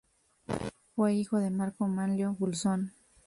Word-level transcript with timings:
Fue 0.95 1.13
hijo 1.13 1.37
de 1.37 1.51
Marco 1.51 1.85
Manlio 1.87 2.33
Vulsón. 2.33 2.95